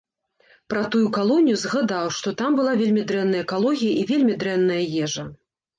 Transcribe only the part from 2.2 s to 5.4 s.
што там была вельмі дрэнная экалогія і вельмі дрэнная ежа.